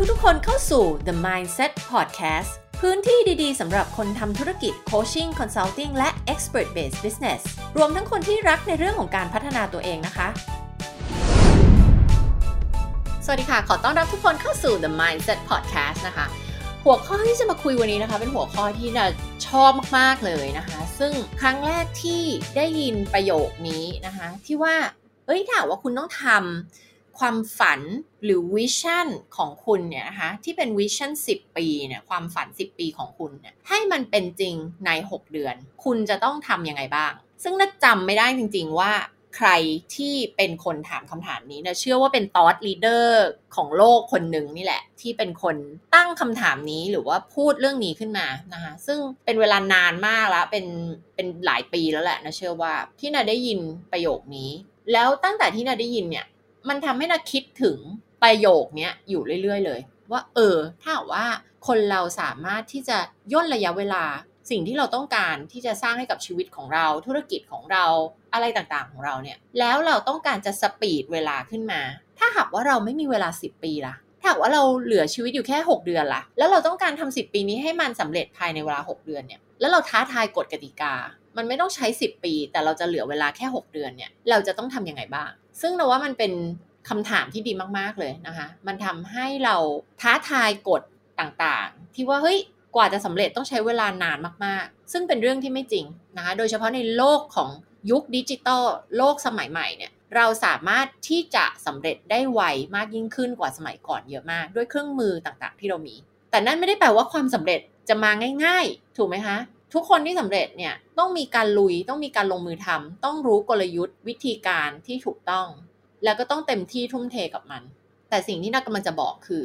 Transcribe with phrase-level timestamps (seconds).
[0.00, 2.50] ทุกๆ คนเข้าสู่ The Mindset Podcast
[2.80, 7.40] พื้นที่ดีๆ สำหรับคนทำธุรกิจ Coaching Consulting และ Expert Based Business
[7.76, 10.28] รวมทั้งคนที่รักในเรื่องของการพัฒนาตัวเองนะคะ
[13.24, 16.26] สวัสดีค่ะ ขอต้อนรับทุกคนเข้าสู่ The Mindset Podcast นะคะ
[16.84, 19.06] หัวข้อที่จะมาคุยวันนี้นะคะ เป็นหัวข้อที่เรา
[19.48, 22.22] ชอบมากๆเลยนะคะ ซึ่งครั้งแรกที่
[22.56, 24.74] ได้ยินประโยคนี้นะคะ ที่ว่า
[25.26, 26.87] เอ้ยถ้าว่าคุณต้องทำ
[27.18, 27.80] ความฝัน
[28.24, 34.54] หรือ vision ของคุณเนี่ยนะคะที่เป็น vision 10 ปีเนี่ยความฝัน 10 ปีของคุณเนี่ยให้มันเป็นจริง
[34.86, 35.54] ใน 6 เดือน
[35.84, 37.12] คุณจะต้องทำยังไงบ้าง
[37.42, 38.92] ซึ่งน่าจำไม่ได้จริง ๆว่า
[39.36, 39.50] ใคร
[39.96, 45.56] ที่เป็นคนถามคำถามนี้นะเชื่อว่าเป็น thought leader ของโลกคนหนึ่งนี่แหละ ที่เป็นคน
[45.94, 50.66] ตั้งคำถามนี้หรือว่าพูดเรื่องนี้ขึ้นมานะคะซึ่งเป็นเวลานานมากแล้วเป็น
[51.14, 53.60] เป็นหลายปีแล้วแหละนะเชื่อว่าที่นาได้ยิน
[53.92, 54.50] ประโยคนี้
[54.92, 56.26] แล้วตั้งแต่ที่นาได้ยินเนี่ย
[56.68, 57.78] มันทำให้นาคิดถึง
[58.22, 59.80] ประโยคนี้อยู่เรื่อย ๆ เลย
[60.12, 61.26] ว่าเออ ถ้าว่า
[61.66, 62.98] คนเราสามารถที่จะ
[63.32, 64.04] ย่นระยะเวลา
[64.50, 67.84] สิ่งที่เราต้องการที่จะสร้างให้กับชีวิตของเราธุรกิจของเรา
[68.34, 71.80] อะไรต่างๆของเราเนี่ย แล้วเราต้องการจะสปีดเวลาขึ้นมา
[72.18, 80.94] ถ้าหากว่าเราไม่มีเวลา 10 ปีล่ะ ถ้าหากว่าเราเหลือชีวิตอยู่แค่ 6 เดือนล่ะ แล้วเราต้องการทำ10 ปีนี้ให้มันสำเร็จภายในเวลา 6 เดือนเนี่ยแล้วเราท้าทายกฎกติกา
[81.36, 86.32] มันไม่ต้องใช้ 10 ปี แต่เราจะเหลือเวลาแค่ 6 เดือนเนี่ยเราจะต้องทํำยังไงบ้าง ซึ่งเราว่ามันเป็น
[86.88, 89.56] คำถามที่ดีมาก ๆ เลยนะคะ มันทำให้เรา
[90.00, 90.82] ท้าทายกฎ
[91.20, 92.38] ต่างๆ ที่ว่าเฮ้ย
[92.76, 95.84] กว่าจะสำเร็จต้องใช้เวลานานมากๆ ซึ่งเป็นเรื่องที่ไม่จริง
[96.16, 97.50] นะคะ โดยเฉพาะในโลกของ
[97.90, 98.64] ยุคดิจิตอล
[98.96, 102.40] โลกสมัยใหม่เนี่ยเราสามารถที่จะสำเร็จได้ไว
[102.76, 105.94] มากยิ่งขึ้นกว่าสมัยก่อนเยอะมาก ด้วยเครื่องมือต่างๆ ที่เรามี
[106.30, 108.10] แต่นั่นไม่ได้แปลว่าความสำเร็จจะมา
[108.44, 109.36] ง่าย ๆ ถูกไหมคะ
[109.74, 115.46] ทุกคนที่สำเร็จเนี่ยต้องมีการลุยต้องมีการลงมือทำต้องรู้กลยุทธ์วิธีการที่ถูกต้อง
[116.04, 117.62] แล้วก็ต้องเต็มที่ทุ่มเทกับมัน
[118.08, 119.44] แต่สิ่งที่นักกำลังจะบอกคือ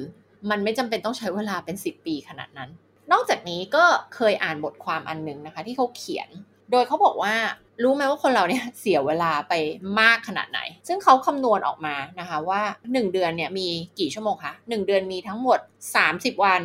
[0.50, 2.70] มันไม่จำเป็นต้องใช้เวลาเป็น 10 ปีขนาดนั้น
[3.12, 3.84] นอกจากนี้ก็
[4.16, 6.30] เคยอ่านบทความอันหนึ่งนะคะ ที่เขาเขียน
[6.72, 7.36] โดยเขาบอกว่า
[7.84, 9.54] รู้ไหมว่าคนเราเนี่ยเสียเวลาไป
[10.00, 13.68] มากขนาดไหน ซึ่งเขาคำนวณออกมานะคะว่า 1 เดือนเนี่ยมี
[14.00, 15.60] กี่ชั่วโมงคะ1เดือนมีทั้งหมด
[16.02, 16.62] 30 วัน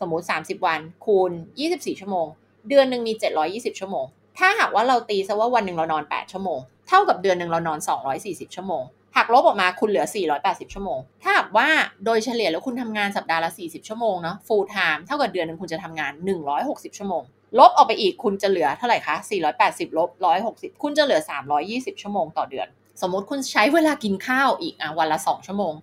[0.00, 1.30] สมมุติ 30 วัน คูณ
[1.66, 2.26] 24 ชั่วโมง
[2.68, 3.12] เดือนหนึ่งมี
[3.46, 4.04] 720 ชั่วโมง
[4.38, 7.78] ถ้าหากว่าเราตีซะว่าวันหนึ่งเรานอน 8 ชั่วโมง เท่ากับเดือนหนึ่งเรานอน
[8.16, 8.82] 240 ชั่วโมง
[9.16, 10.06] หักลบออกมาคุณเหลือ
[10.40, 11.68] 480 ชั่วโมง ถ้าหากว่า
[12.04, 16.12] โดยเฉลี่ยแล้วคุณทำงานสัปดาห์ละ 40 ชั่วโมงเนาะ full time เท่ากับเดือนหนึ่งคุณจะทำงาน
[16.54, 17.22] 160 ชั่วโมง
[17.58, 19.16] ลบออกไปอีกคุณจะเหลือเท่าไหร่คะ
[19.56, 20.10] 480 ลบ
[20.46, 21.20] 160 คุณจะเหลือ
[21.60, 22.66] 320 ชั่วโมงต่อเดือน
[23.02, 25.74] สมมติคุณใช้เวลากินข้าวอีกอะวันละ 2 ชั่วโมง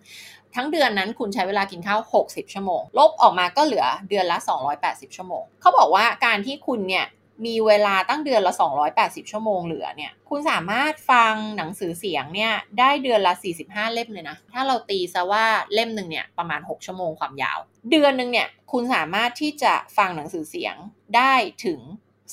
[0.56, 4.38] ทั้งเดือนนั้นคุณใช้เวลากินข้าว 60 ชั่วโมง ลบออกมาก็เหลือเดือนละ
[4.78, 7.06] 280 ชั่วโมง เขาบอกว่าการที่คุณเนี่ย
[7.46, 8.54] มีเวลาตั้งเดือนละ
[8.94, 13.34] 280 ชั่วโมงเหลือเนี่ย คุณสามารถฟังหนังสือเสียงเนี่ย ได้เดือนละ
[13.64, 17.60] 45 เล่มเลยนะ ถ้าเราตีซะว่าเล่มหนึ่งเนี่ยประมาณ 6 ชั่วโมงความยาว
[17.92, 20.76] เดือนหนึ่งเนี่ยคุณสามารถที่จะฟังหนังสือเสียง
[21.16, 21.34] ได้
[21.66, 21.80] ถึง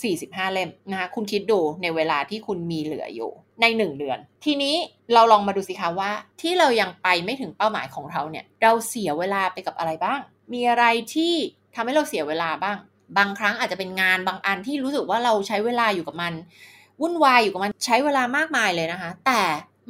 [0.00, 4.74] 45 เล่มนะคะ คุณคิดดูในเวลาที่คุณมีเหลืออยู่ ใน 1 เดือน ทีนี้
[5.14, 6.10] เราลองมาดูสิคะว่า
[6.40, 10.20] ที่เรายังไปไม่ถึงเป้าหมายของเราเนี่ย เราเสียเวลาไปกับอะไรบ้าง
[10.52, 10.84] มีอะไร
[11.14, 11.34] ที่
[11.74, 12.76] ทำให้เราเสียเวลาบ้าง
[13.18, 16.32] บางครั้งอาจจะเป็นงานบางอันที่รู้สึกว่าเราใช้เวลาอยู่กับมัน
[17.00, 19.42] วุ่นวายอยู่กับมันใช้เวลามากมายเลยนะคะ แต่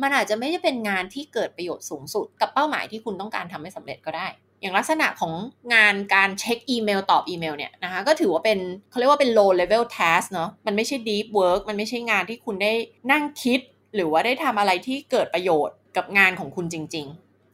[0.02, 4.26] มันอาจจะไม่ได้เป็นงานที่เกิดประโยชน์สูงสุด กับเป้าหมายที่คุณต้องการทำให้สำเร็จก็ได้
[4.60, 5.32] อย่างลักษณะของ
[5.74, 8.58] งานการเช็คอีเมลตอบอีเมลเนี่ยนะคะก็ถือว่าเป็น
[8.90, 12.72] เขาเรียกว่าเป็น low level task เนาะมันไม่ใช่ deep work มันไม่ใช่งานที่คุณได้
[13.12, 13.60] นั่งคิด
[13.94, 17.08] หรือว่าได้ทำอะไรที่เกิดประโยชน์กับงานของคุณจริง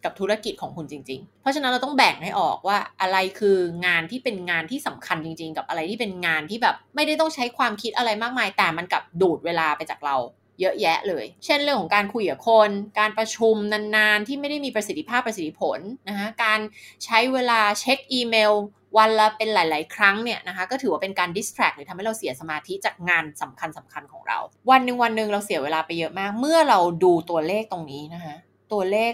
[0.05, 3.57] กับธุรกิจของคุณจริง ๆ เพราะฉะนั้นเราต้องแบ่งให้ออกว่าอะไรคือ
[3.87, 10.17] งานที่เป็นงานที่สำคัญจริง ๆ กับอะไรที่เป็นงานที่แบบไม่ได้ต้องใช้ความคิดอะไรมากมายแต่มันกับดูดเวลาไปจากเรา
[10.61, 15.79] เยอะแยะเลย เช่นเรื่องของการคุยกับคน การประชุมนานๆ ที่ไม่ได้มีประสิทธิภาพประสิทธิผล
[16.09, 16.61] นะคะการ
[17.05, 18.53] ใช้เวลาเช็คอีเมล
[18.99, 24.39] วันละเป็นหลาย ๆ ครั้งเนี่ยนะคะก็ถือว่าเป็นการดิสแทรกหรือทำให้เราเสียสมาธิจากงานสำคัญสำคัญของเรา
[24.71, 28.37] วันหนึ่งวันหนึ่งเราเสียเวลาไปเยอะมาก เมื่อเราดูตัวเลขตรงนี้นะคะ
[28.73, 29.13] ตัวเลข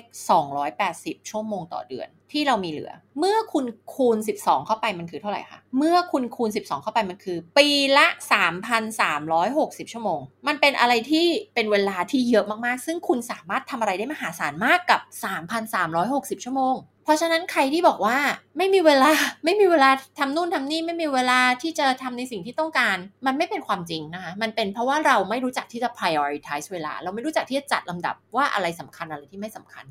[0.65, 3.65] 280 ชั่วโมงต่อเดือน ที่เรามีเหลือ เมื่อคุณ
[3.95, 7.69] คูณ 12 เข้าไปมันคือเท่าไหร่คะ เมื่อคุณคูณ 12 เข้าไปมันคือ ปี
[7.99, 8.07] ละ
[9.21, 15.01] 3,360 ชั่วโมง มันเป็นอะไรที่เป็นเวลาที่เยอะมากๆ ซึ่งคุณสามารถทำอะไรได้มหาศาลมากกับ
[15.73, 18.19] 3,360 ชั่วโมง เพราะฉะนั้นใครที่บอกว่า
[18.59, 19.11] ไม่มีเวลา
[19.45, 22.97] ไม่มีเวลาทำนู่นทำนี่ไม่มีเวลาที่จะทำในสิ่งที่ต้องการ
[23.27, 29.85] มันไม่เป็นความจริงนะคะมันเป็นเพราะว่าเราไม่รู้จักที่จะ prioritize เวลา เราไม่รู้จักที่จะจัดลำดับว่าอะไรสำคัญอะไรที่ไม่สำคัญ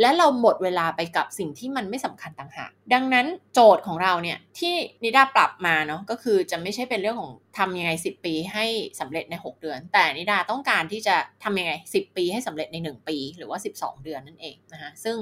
[0.00, 8.64] และเราหมดเวลาไปกับสิ่งที่มันไม่สำคัญต่างหากดังนั้นโจทย์ของเราเนี่ยที่นิดาปรับมาเนาะก็คือจะไม่ใช่เป็นเรื่องของทำยังไง 10 ปีให้
[9.00, 15.16] สำเร็จใน 6 เดือน แต่นิดาต้องการที่จะทำยังไง 10 ปีให้สำเร็จใน 1 ปี หรือว่า 12 เดือนนั่นเองนะคะซึ่ง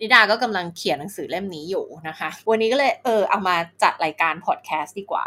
[0.00, 5.24] นิดาก็กำลังเขียนหนังสือเล่มนี้อยู่นะคะ วันนี้ก็เลยเออเอามาจัดรายการพอดแคสต์ดีกว่า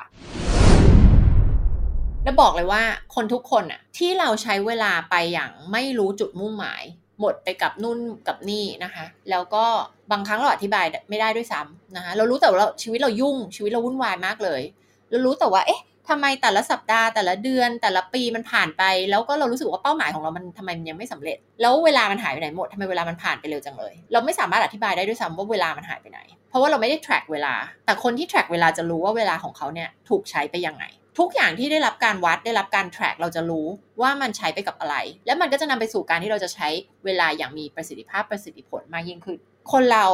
[2.23, 2.81] แล้วบอกเลยว่า
[3.15, 6.83] คนทุกคนอะที่เราใช้เวลาไปอย่างไม่รู้จุดมุ่งหมาย
[7.19, 7.97] หมดไปกับนู่น
[8.27, 9.65] กับนี่นะคะ แล้วก็
[10.11, 14.61] บางครั้งเราอธิบายไม่ได้ด้วยซ้ำนะคะ เรารู้แต่ว่าเราชีวิตเรายุ่งชีวิตเราวุ่นวายมากเลย
[15.09, 26.19] เรารู้แต่ว่าเอ๊ะ ทำไมแต่ละสัปดาห์แต่ละเดือนแต่ละปีมันผ่านไป แล้วก็เรารู้สึกว่าเป้าหมายของเรามันทำไมมันยังไม่สำเร็จ แล้วเวลามันหายไปไหนหมดทำไมเวลามันผ่านไปเร็วจังเลย เราไม่สามารถอธิบายได้ด้วยซ้ำว่าเวลามันหายไปไหน
[26.49, 27.53] เพราะว่าเราไม่ได้ track เวลา
[27.85, 30.85] แต่คนที่ track เวลาจะรู้ว่าเวลาของเขาเนี่ยถูกใช้ไปยังไง
[31.19, 33.67] ทุกอย่างที่ได้รับการวัดได้รับการ track เราจะรู้
[34.01, 36.67] ว่ามันใช้ไปกับอะไร แล้วมันก็จะนำไปสู่การที่เราจะใช้
[37.05, 39.39] เวลาอย่างมีประสิทธิภาพประสิทธิผลมากยิ่งขึ้น
[39.71, 40.05] คนเรา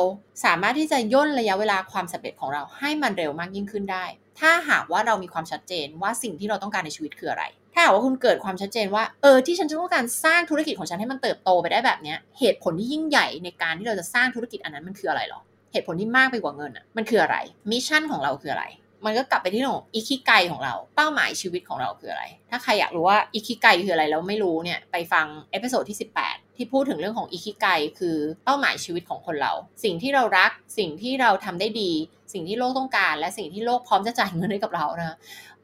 [0.46, 4.06] สามารถที่จะย่นระยะเวลาความสำเร็จของเราให้มันเร็วมากยิ่งขึ้นได้
[4.40, 7.44] ถ้าหากว่าเรามีความชัดเจนว่าสิ่งที่เราต้องการในชีวิตคืออะไร
[7.74, 15.42] ถ้าหากว่าคุณเกิดความชัดเจนว่า เออ ที่ฉันจะต้องการสร้างธุรกิจของฉันให้มันเติบโตไปได้แบบเนี้ยเหตุผลที่ยิ่งใหญ่ในการที่เราจะสร้างธุรกิจอันนั้นมันคืออะไรหรอ
[15.72, 17.38] เหตุผลที่มากไปกว่าเงินอะ มันคืออะไร
[17.72, 18.66] mission ของเราคืออะไร
[19.06, 27.66] มันก็กลับไปที่เรื่องของอิคิไกของเรา เป้าหมายชีวิตของเราคืออะไร ถ้าใครอยากรู้ว่าอิคิไกคืออะไรแล้วไม่รู้เนี่ย ไปฟัง episode ที่ 18ที่พูดถึงเรื่องของอิคิไก
[28.00, 29.54] คือเป้าหมายชีวิตของคนเรา
[29.84, 31.92] สิ่งที่เรารักสิ่งที่เราทำได้ดี
[32.34, 35.18] สิ่งที่โลกต้องการ และสิ่งที่โลกพร้อมจะจ่ายเงินให้กับเรานะ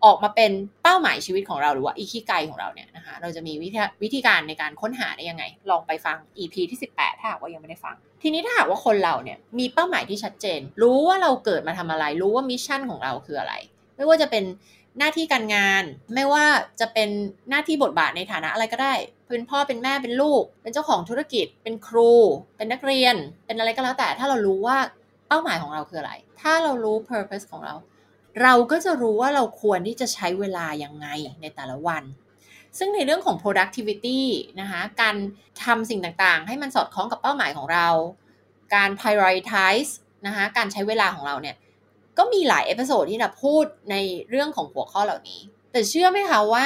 [0.05, 0.51] ออกมาเป็น
[0.83, 13.53] เป้าหมายชีวิตของเราหรือว่าอิคิไกของเราเนี่ยนะคะเราจะมีวิธีวิธีการในการค้นหาได้ยังไง ลองไปฟัง EP ที่ 18 ถ้าหากว่ายังไม่ได้ฟัง ทีนี้ถ้าหากว่าคนเราเนี่ยมีเป้าหมายที่ชัดเจน รู้ว่าเราเกิดมาทำอะไร รู้ว่ามิชชั่นของเราคืออะไร
[13.97, 14.44] ไม่ว่าจะเป็น
[14.99, 15.83] หน้าที่การงาน
[16.15, 16.45] ไม่ว่า
[16.79, 17.09] จะเป็น
[17.49, 18.94] หน้าที่บทบาทในฐานะอะไรก็ได้
[19.27, 22.13] เป็นพ่อเป็นแม่เป็นลูก เป็นเจ้าของธุรกิจ เป็นครู
[22.57, 23.15] เป็นนักเรียน
[23.45, 24.77] เป็นอะไรก็แล้วแต่ถ้าเรารู้ว่า
[25.27, 27.75] เป้าหมายของเราคืออะไร ถ้าเรารู้ purpose ของเรา
[28.41, 31.07] เราก็จะรู้ว่าเราควรที่จะใช้เวลายังไง
[31.41, 32.03] ในแต่ละวัน
[32.77, 34.21] ซึ่งในเรื่องของ productivity
[34.59, 35.15] นะคะการ
[35.63, 37.88] ทำสิ่งต่างๆ ให้มันสอดคล้องกับเป้าหมายของเรา
[38.75, 39.91] การ prioritize
[40.27, 41.55] นะคะการใช้เวลาของเราเนี่ย
[42.17, 43.95] ก็มีหลาย episode ที่นะพูดใน
[44.29, 45.41] เรื่องของหัวข้อเหล่านี้
[45.71, 46.65] แต่เชื่อไหมคะว่า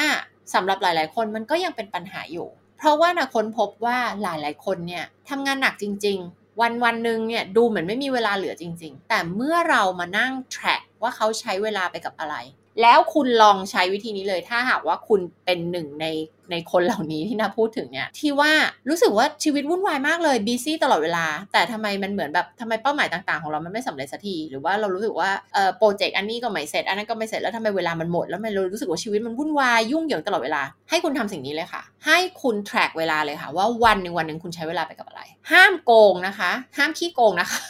[0.54, 12.36] สำหรับหลาย ๆ คนมันก็ยังเป็นปัญหาอยู่ เพราะว่านะค้นพบว่าหลายๆ คนเนี่ยทำงานหนักจริง ๆ วันวันหนึ่งเนี่ยดูเหมือนไม่มีเวลาเหลือจริง ๆ แต่เมื่อเรามานั่ง track ว่าเขาใช้เวลาไปกับอะไร
[12.82, 16.06] แล้วคุณลองใช้วิธีนี้เลย ถ้าหากว่าคุณเป็นหนึ่งใน
[16.52, 18.52] ในคนเหล่านี้ที่นาพูดถึงเนี่ย ที่ว่า
[18.90, 35.22] รู้สึกว่าชีวิตวุ่นวายมากเลยบีซี่ตลอดเวลา แต่ทำไมมันเหมือนแบบทำไมเป้าหมายต่างๆของเรามันไม่สำเร็จสักที หรือว่าเรารู้สึกว่าเอ่อโปรเจกต์อันนี้ก็ไม่เสร็จ อันนั้นก็ไม่เสร็จแล้วทำไมเวลามันหมด แล้วมันรู้สึกว่าชีวิตมันวุ่นวายยุ่งเหยิงตลอดเวลา ให้คุณทำสิ่งนี้เลยค่ะ ให้คุณ track เวลาเลยค่ะ ว่าวันหนึ่งวันหนึ่งคุณใช้เวลาไปกับอะไร
[35.52, 37.62] ห้ามโกงนะคะ ห้ามขี้โกงนะคะ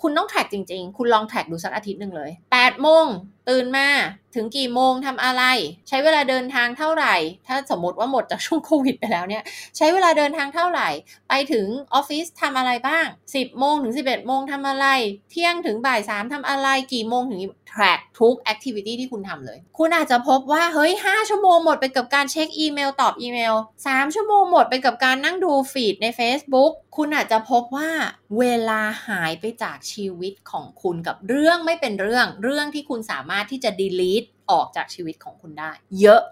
[0.00, 3.06] คุณต้องแท็กจริง ๆ คุณลองแท็กดูสักอาทิตย์หนึ่งเลย8โมง
[3.48, 3.88] ตื่นมา
[4.34, 5.42] ถึงกี่โมงทำอะไร
[5.88, 7.14] ใช้เวลาเดินทางเท่าไหร่
[7.46, 9.42] ถ้าสมมติว่าหมดจากช่วงโควิดไปแล้วเนี่ย
[9.76, 10.88] ใช้เวลาเดินทางเท่าไหร่
[11.28, 14.86] ไปถึงออฟฟิศทำอะไรบ้าง 10โมงถึง 11โมงทำอะไร
[15.30, 17.40] เที่ยงถึงบ่ายสามทำอะไรกี่โมงถึง
[17.74, 23.54] track ทุก activity ที่คุณทำเลย คุณอาจจะพบว่า เฮ้ย 5 ชั่วโมงหมดไปกับการเช็คอีเมลตอบอีเมล
[23.86, 27.90] 3 ชั่วโมงหมดไปกับการนั่งดูฟีดใน Facebook คุณอาจจะพบว่า
[28.38, 35.70] เวลาหายไปจากชีวิตของคุณกับเรื่องไม่เป็นเรื่อง เรื่องที่คุณสามารถที่จะ delete ออกจากชีวิตของคุณได้
[36.00, 36.22] เยอะ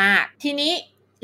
[0.00, 0.72] มากๆ ทีนี้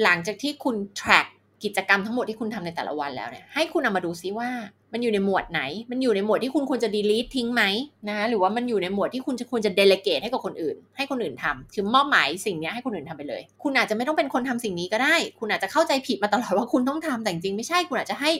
[0.02, 1.26] หลังจากที่คุณ track
[1.64, 4.50] กิจกรรมทั้งหมดที่คุณทำในแต่ละวันแล้วเนี่ย ให้คุณเอามาดูซิว่า
[4.94, 5.60] มันอยู่ในหมวดไหน
[5.90, 7.62] มันอยู่ในหมวดที่คุณควรจะดีลีททิ้งไหม
[8.08, 18.30] นะหรือว่ามันอยู่ในหมวดที่คุณจะควรจะเดลเกตให้กับคนอื่น ให้คนอื่นทำคือมอบหมายสิ่งนี้ให้คนอื่นทำไปเลย คุณอาจจะไม่ต้องเป็นคนทำสิ่งนี้ก็ได้ คุณอาจจะเข้าใจผิดมาตลอดว่าคุณต้องทำแต่จริงไม่ใช่ คุณอาจจะให้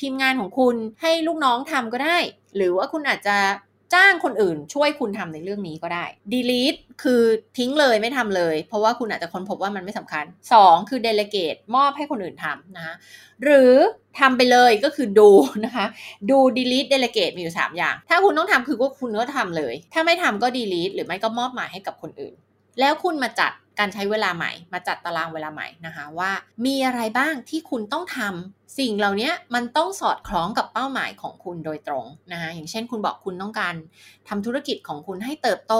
[0.00, 2.18] ทีมงานของคุณให้ลูกน้องทำก็ได้
[2.56, 3.36] หรือว่าคุณอาจจะ
[3.94, 7.22] จ้างคนอื่นช่วยคุณทำในเรื่องนี้ก็ได้ delete คือ
[7.58, 10.24] ทิ้งเลยไม่ทำเลย เพราะว่าคุณอาจจะค้นพบว่ามันไม่สำคัญ
[10.58, 12.94] 2 คือ delegate มอบให้คนอื่นทำนะคะ
[13.44, 13.72] หรือ
[14.20, 15.30] ทำไปเลยก็คือดู
[15.64, 15.86] นะคะ
[16.30, 22.34] ดู delete delegate มีอยู่ 3 อย่าง ถ้าคุณต้องทำคือว่าคุณก็ทำเลย ถ้าไม่ทำก็ delete หรือไม่ก็มอบหมายให้กับคนอื่น
[22.80, 26.30] แล้วคุณมาจัด การใช้เวลาใหม่ มาจัดตารางเวลาใหม่นะคะว่า
[26.66, 33.74] มีอะไรบ้างที่คุณต้องทำสิ่งเหล่านี้มันต้องสอดคล้องกับเป้าหมายของคุณโดยตรงนะคะอย่างเช่นคุณบอกคุณต้องการ
[34.28, 35.74] ทำธุรกิจของคุณให้เติบโต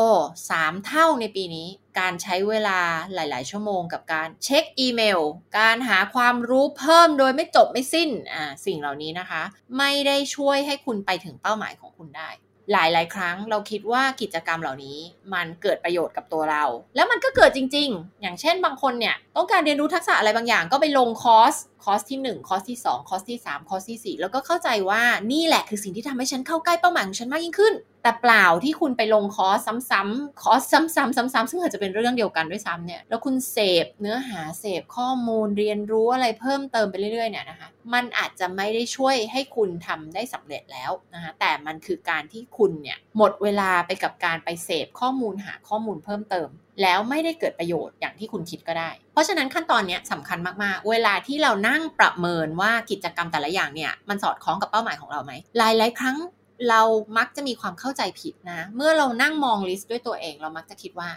[0.45, 1.69] 3 เท่าในปีนี้
[2.01, 2.81] การใช้เวลา
[3.15, 5.21] หลาย ๆ ชั่วโมงกับการเช็คอีเมล
[5.59, 9.43] การหาความรู้เพิ่มโดยไม่จบไม่สิ้นอ่าสิ่งเหล่านี้นะคะ
[9.79, 12.31] ไม่ได้ช่วยให้คุณไปถึงเป้าหมายของคุณได้
[12.73, 14.99] หลายๆครั้งเราคิดว่ากิจกรรมเหล่านี้
[15.35, 16.65] มันเกิดประโยชน์กับตัวเรา
[16.97, 25.03] แล้วมันก็เกิดจริง ๆ อย่างเช่นบางคนเนี่ย ต้องการเรียนรู้ทักษะอะไรบางอย่างก็ไปลงคอร์ส คอร์สที่ 1 คอร์สที่ 2 คอร์สที่ 3 คอร์สที่ 4 แล้วก็เข้าใจว่า
[25.33, 29.59] นี่แหละคือสิ่งที่ทำให้ฉันเข้าใกล้เป้าหมายของฉันมากยิ่งขึ้น แต่เปล่าที่คุณไปลงคอร์ส
[29.91, 46.49] ซ้ำๆ คอร์สซ้ำๆซ้ำๆซึ่งอาจจะเป็นเรื่องเดียวกันด้วยซ้ำเนี่ย แล้วคุณเสพเนื้อหาเสพข้อมูลเรียนรู้อะไรเพิ่มเติมไปเรื่อยๆเนี่ยนะคะ มันอาจจะไม่ได้ช่วยให้คุณทำได้สำเร็จแล้วนะคะ แต่มันคือการที่คุณเนี่ยหมดเวลาไปกับการไปเสพข้อมูลหาข้อมูลเพิ่มเติม
[46.83, 56.17] แล้วไม่ได้เกิดประโยชน์อย่างที่คุณคิดก็ได้ เพราะฉะนั้นขั้นตอนนี้สำคัญมากๆ เวลาที่เรานั่งประเมินว่ากิจกรรมแต่ละอย่างเนี่ยมันสอดคล้องกับเป้าหมายของเราไหมหลายๆ ครั้ง
[56.69, 56.83] เรา
[57.19, 61.09] มักจะมีความเข้าใจผิดนะ เมื่อเรานั่งมองลิสต์ด้วยตัวเองเรามักจะคิดว่า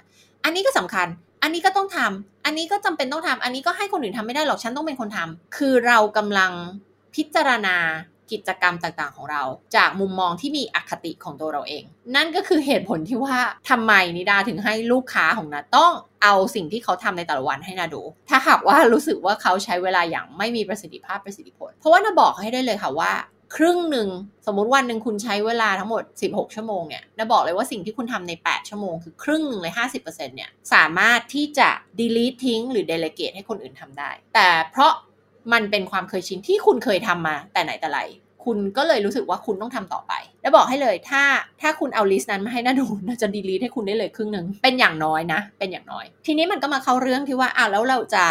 [0.44, 1.08] อันนี้ก็สำคัญ
[1.44, 6.52] อันนี้ก็ต้องทำอันนี้ก็จำเป็นต้องทำอันนี้ก็ให้คนอื่นทำไม่ได้หรอกฉันต้องเป็นคนทำคือเรากำลัง
[7.16, 7.78] พิจารณา
[8.32, 9.44] กิจกรรมต่างๆของเรา
[9.76, 11.84] จากมุมมองที่มีอคติของตัวเราเอง
[12.16, 13.38] นั่นก็คือเหตุผลที่ว่า
[13.70, 15.94] ทำไมนิดาถึงให้ลูกค้าของนาต้อง
[16.24, 23.14] เอาสิ่งที่เขาทำในแต่ละวันให้นาดู ถ้าหากว่ารู้สึกว่าเขาใช้เวลาอย่างไม่มีประสิทธิภาพประสิทธิผล เพราะว่านาบอกให้ได้เลยค่ะว่า
[23.56, 24.10] ครึ่งหนึ่ง
[24.46, 31.70] สมมุติวันหนึ่งคุณใช้เวลาทั้งหมด 16 ชั่วโมงเนี่ยนาบอกเลยว่าสิ่งที่คุณทำใน 8 ชั่วโมง คือครึ่งหนึ่งเลย 50%เนี่ยสามารถที่จะ
[32.00, 34.94] delete ทิ้ง หรือ delegate ให้คนอื่นทำได้ แต่เพราะ
[35.54, 38.02] มันเป็นความเคยชินที่คุณเคยทำมาแต่ไหนแต่ไร
[38.46, 41.24] คุณก็เลยรู้สึกว่าคุณต้องทำต่อไป แล้วบอกให้เลยถ้า
[41.62, 48.26] ถ้าคุณเอาลิสต์นั้นมาให้น่าดูน่าจะดีลีทให้คุณได้เลยครึ่งหนึ่งเป็นอย่างน้อยนะ เป็นอย่างน้อย ทีนี้มันก็มาเข้าเรื่องที่ว่าอะแล้วเราจะ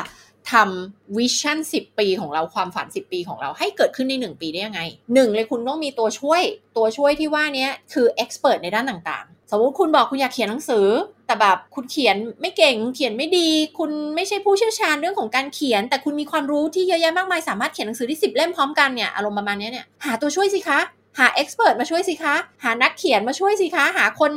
[0.53, 4.81] ทำวิชั่น 10 ปีของเราความฝัน 10 ปีของเราให้เกิดขึ้นใน 1 ปีได้ยังไง
[5.15, 6.43] หนึ่งเลยคุณต้องมีตัวช่วย
[6.77, 10.87] ตัวช่วยที่ว่านี้คือเอ็กซ์เพรสในด้านต่างๆ สมมติคุณบอกคุณอยากเขียนหนังสือ
[11.29, 20.79] แต่แบบคุณเขียนไม่เก่งเขียนไม่ดี คุณไม่ใช่ผู้เชี่ยวชาญเรื่องของการเขียน แต่คุณมีความรู้ที่เยอะแยะมากมายสามารถเขียนหนังสือที่10 เล่มพร้อมกันเนี่ยอารมณ์ประมาณนี้เนี่ยหาตัวช่วยสิคะ
[21.19, 24.33] หาเอ็กซ์เพรสมาช่วยสิคะ หานักเขียนมาช่วยสิคะ หาคน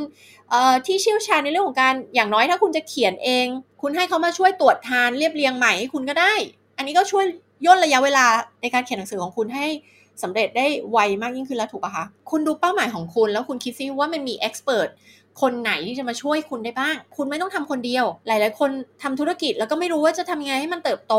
[0.50, 3.46] เอ่อที่เชี่ยวชาญในเรื่องของการ อย่างน้อยถ้าคุณจะเขียนเอง
[3.82, 6.34] คุณให้เขามาช่วยตรวจทานเรียบเรียงใหม่ให้คุณก็ได้
[6.76, 7.24] อันนี้ก็ช่วย
[7.66, 8.26] ย่นระยะเวลา
[8.62, 9.66] ในการเขียนหนังสือของคุณให้
[10.22, 14.88] สำเร็จได้ไวมากยิ่งขึ้นแล้วถูกปะคะ คุณดูเป้าหมายของคุณ แล้วคุณคิดซิว่ามันมี expert
[15.40, 18.70] คนไหนที่จะมาช่วยคุณได้บ้าง คุณไม่ต้องทำคนเดียว หลาย ๆ คน
[19.02, 21.14] ทำธุรกิจแล้วก็ไม่รู้ว่าจะทำยังไงให้มันเติบโต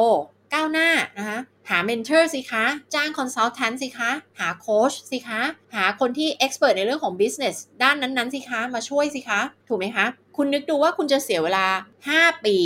[0.53, 1.39] ก้าวหน้านะคะ
[1.69, 5.41] หา mentor สิคะ จ้าง consultant สิคะ หาโค้ชสิคะ
[5.75, 10.05] หาคนที่ expert ในเรื่องของ businessด้านนั้นๆสิคะ มาช่วยสิคะ ถูกไหมคะ
[10.37, 11.67] คุณนึกดูว่าคุณจะเสียเวลา
[12.07, 12.57] 5 ปี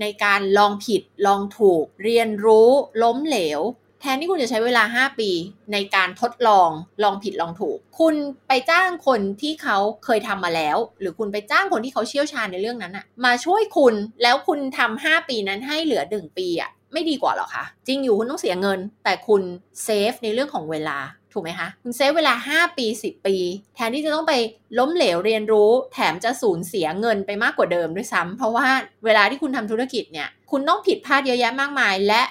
[0.00, 2.70] ในการลองผิดลองถูก เรียนรู้
[3.02, 3.60] ล้มเหลว
[4.00, 5.30] แทนที่คุณจะใช้เวลา 5 ปี
[5.72, 6.70] ในการทดลอง
[7.02, 8.14] ลองผิดลองถูก คุณ
[8.48, 19.42] ไปจ้างคนที่เขาเคยทำมาแล้ว หรือคุณไปจ้างคนที่เขาเชี่ยวชาญในเรื่องนั้นอะมาช่วยคุณแล้วคุณทำ5ปีนั้นให้เหลือ 1 ปีอะไม่ดีกว่าหรอคะ จริงอยู่คุณต้องเสียเงิน แต่คุณ
[19.82, 20.98] เซฟในเรื่องของเวลา
[21.32, 23.36] ถูกไหมคะคุณเซฟเวลา 5 ปี 10 ปี
[23.74, 24.34] แทนที่จะต้องไป
[24.78, 28.66] ล้มเหลวเรียนรู้ แถมจะสูญเสียเงินไปมากกว่าเดิมด้วยซ้ำเพราะว่า
[29.04, 32.22] เวลาที่คุณทำธุรกิจเนี่ย คุณต้องผิดพลาดเยอะแยะมากมาย และ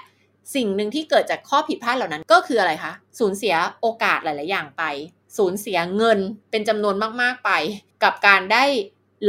[0.56, 4.84] สิ่งหนึ่งที่เกิดจากข้อผิดพลาดเหล่านั้นก็คืออะไรคะสูญเสียโอกาสหลาย ๆ อย่างไป
[5.38, 6.20] สูญเสียเงิน
[6.52, 7.52] เป็นจำนวนมาก ๆ ไป
[8.04, 8.64] กับการได้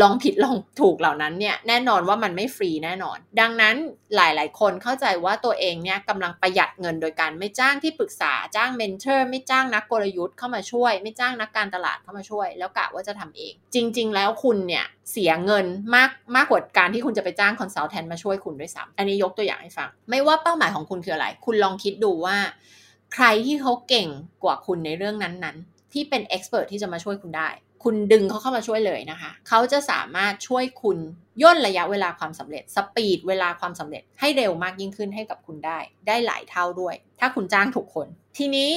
[0.00, 3.76] ลองผิดลองถูกเหล่านั้นเนี่ยแน่นอนว่ามันไม่ฟรีแน่นอน ดังนั้น
[4.16, 22.36] หลายๆ คนเข้าใจว่าตัวเองเนี่ยกำลังประหยัดเงินโดยการไม่จ้างที่ปรึกษาจ้าง mentor ไม่จ้างนักกลยุทธ์เข้ามาช่วย ไม่จ้างนักการตลาดเข้ามาช่วย แล้วกะว่าจะทำเอง จริง ๆ แล้วคุณเนี่ยเสียเงินมากมากกว่าการที่คุณจะไปจ้าง consultant มาช่วยคุณด้วยซ้ำอันนี้ยกตัวอย่างให้ฟัง ไม่ว่าเป้าหมายของคุณคืออะไร คุณลองคิดดูว่า
[23.14, 24.08] ใครที่เขาเก่ง
[24.44, 27.48] กว่าคุณในเรื่องนั้นๆ ที่เป็น expert ที่จะมาช่วยคุณได้
[27.84, 30.98] คุณดึงเขาเข้ามาช่วยเลยนะคะ เขาจะสามารถช่วยคุณ
[31.42, 38.08] ย่นระยะเวลาความสำเร็จ สปีดเวลาความสำเร็จให้เร็วมากยิ่งขึ้นให้กับคุณได้ ได้หลายเท่าด้วย ถ้าคุณจ้างถูกคน
[38.38, 38.70] ทีนี้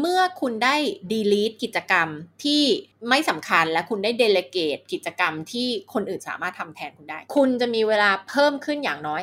[0.00, 0.76] เมื่อคุณได้
[1.12, 2.08] delete กิจกรรม
[2.44, 2.62] ที่
[3.08, 9.22] ไม่สำคัญและคุณได้ delegate กิจกรรมที่คนอื่นสามารถทำแทนคุณได้ คุณจะมีเวลาเพิ่มขึ้นอย่างน้อย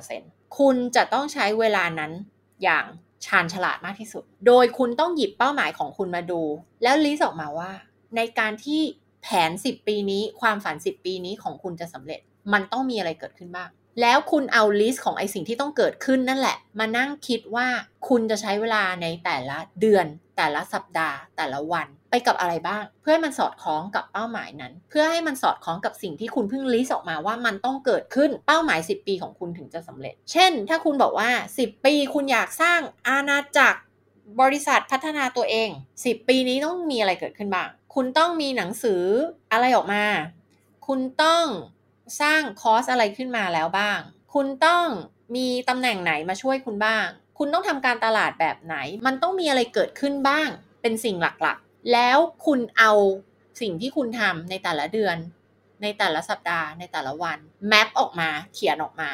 [0.00, 2.12] 50%คุณจะต้องใช้เวลานั้น
[2.62, 2.84] อย่าง
[3.26, 6.42] ชาญฉลาดมากที่สุด โดยคุณต้องหยิบเป้าหมายของคุณมาดู
[6.82, 7.70] แล้วลิสต์ออกมาว่า
[8.16, 8.82] ในการที่
[9.22, 12.20] แผน 10 ปีนี้ ความฝัน 10 ปีนี้ของคุณจะสำเร็จ
[12.52, 17.66] มันต้องมีอะไรเกิดขึ้นบ้าง แล้วคุณเอา list ของไอ้สิ่งที่ต้องเกิดขึ้นนั่นแหละ มานั่งคิดว่า
[18.08, 33.80] คุณจะใช้เวลาในแต่ละเดือน แต่ละสัปดาห์ แต่ละวัน ไปกับอะไรบ้าง เพื่อให้มันสอดคล้องกับเป้าหมายนั้น เพื่อให้มันสอดคล้องกับสิ่งที่คุณเพิ่ง list ออกมาว่ามันต้องเกิดขึ้นเป้าหมาย 10 ปีของคุณถึงจะสำเร็จ เช่น ถ้าคุณบอกว่า 10 ปีคุณอยากสร้างอาณาจักร
[34.40, 35.68] บริษัทพัฒนาตัวเอง
[36.00, 39.02] 10 ปีนี้ต้องมีอะไรเกิดขึ้นบ้าง คุณต้องมีหนังสือ
[39.52, 40.04] อะไรออกมา
[40.86, 41.44] คุณต้อง
[42.20, 44.00] สร้างคอร์สอะไรขึ้นมาแล้วบ้าง
[44.34, 44.84] คุณต้อง
[45.36, 47.06] มีตำแหน่งไหนมาช่วยคุณบ้าง
[47.38, 50.48] คุณต้องทำการตลาดแบบไหน มันต้องมีอะไรเกิดขึ้นบ้าง
[50.82, 52.92] เป็นสิ่งหลักๆ แล้วคุณเอา
[53.60, 55.16] สิ่งที่คุณทำในแต่ละเดือน
[55.82, 59.10] ในแต่ละสัปดาห์ ในแต่ละวัน แมปออกมา เขียนออกมา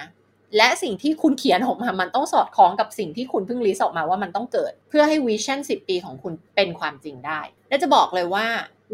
[0.57, 8.47] และสิ่งที่คุณเขียนออกมา มันต้องสอดคล้องกับสิ่งที่คุณเพิ่ง list ออกมาว่ามันต้องเกิด เพื่อให้ vision 10 ปีของคุณเป็นความจริงได้ และจะบอกเลยว่า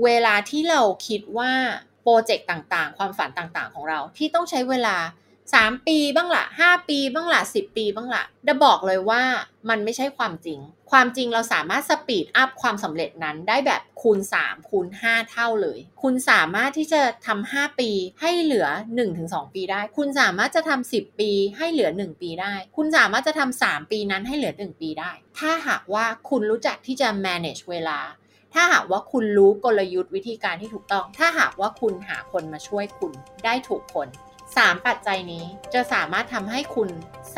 [0.05, 1.53] เวลาที่เราคิดว่า
[2.03, 4.97] project ต่างๆ ความฝันต่างๆ ของเราที่ต้องใช้เวลา
[5.43, 9.23] 3 ปีบ้างละ5ปีบ้างละ10 ปีบ้างละจะบอกเลยว่า
[9.69, 10.59] มันไม่ใช่ความจริง
[10.91, 17.91] ความจริงเราสามารถ speed up ความสำเร็จนั้นได้แบบคูณ 3 คูณ 5 เท่าเลย คุณสามารถที่จะทำ5ปี
[18.21, 18.67] ให้เหลือ
[19.11, 28.01] 1-2 ปีได้ คุณสามารถจะทำ10 ปีให้เหลือ 1 ปีได้ คุณสามารถจะทำ3ปีนั้นให้เหลือ 1 ปีได้ ถ้าหากว่าคุณรู้จักที่จะ manage เวลา
[28.55, 33.13] ถ้าหากว่าคุณรู้กลยุทธ์วิธีการที่ถูกต้อง ถ้าหากว่าคุณหาคนมาช่วยคุณ
[33.45, 34.09] ได้ถูกคน
[34.63, 35.45] 3 ปัจจัยนี้
[35.75, 36.89] จะสามารถทำให้คุณ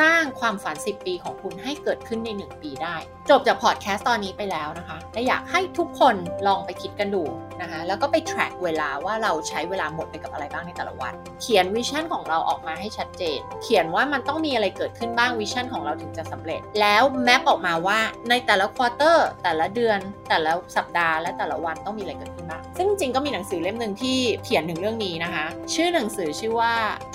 [0.00, 2.96] สร้างความฝัน 10 ปีของคุณให้เกิดขึ้นใน 1 ปีได้
[3.30, 6.14] จบจากพอดแคสต์ตอนนี้ไปแล้วนะคะและอยากให้ทุกคน
[6.46, 7.22] ลองไปคิดกันดู
[7.60, 17.98] นะคะแล้วก็ไป track เวลาว่าเราใช้เวลาหมดไปกับอะไรบ้างในแต่ละวัน เขียน vision ของเราออกมาให้ชัดเจน เขียนว่ามันต้องมีอะไรเกิดขึ้นบ้าง vision ของเราถึงจะสำเร็จ แล้ว map ออกมาว่า
[18.30, 26.74] ในแต่ละ quarter แต่ละเดือน แต่ละสัปดาห์และแต่ละวันต้องมีอะไรเกิดขึ้นบ้าง ซึ่งจริงก็มีหนังสือเล่มหนึ่งที่เขียนถึงเรื่องนี้นะคะ ชื่อหนังสือชื่อว่า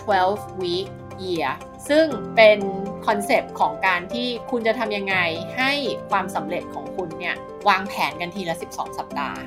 [0.09, 0.87] 12 week
[1.23, 1.51] year
[1.89, 2.59] ซึ่งเป็น
[3.07, 5.15] concept ของการที่คุณจะทำยังไง
[5.57, 5.71] ให้
[6.09, 7.35] ความสำเร็จของคุณเนี่ย
[7.69, 9.39] วางแผนกันทีละ 12 สัปดาห์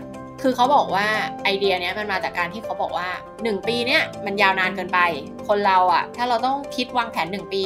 [0.43, 1.07] คือเขาบอกว่า
[1.45, 5.01] ไอเดียเนี้ยมันมาจากการที่เขาบอกว่า 1 ปีเนี้ยมันยาวนานเกินไป
[5.49, 7.65] คนเราอะถ้าเราต้องคิดวางแผน 1 ปี